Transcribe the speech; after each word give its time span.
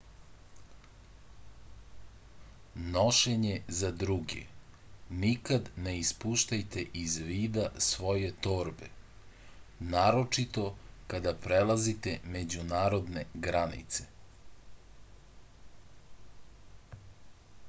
nošenje 2.93 3.51
za 3.79 3.91
druge 4.03 4.39
nikad 5.23 5.67
ne 5.87 5.93
ispuštajte 6.05 6.85
iz 7.01 7.17
vida 7.27 7.65
svoje 7.89 8.31
torbe 8.47 8.89
naročito 9.93 10.67
kada 11.15 11.33
prelazite 11.45 12.15
međunarodne 12.37 13.27
granice 13.49 14.07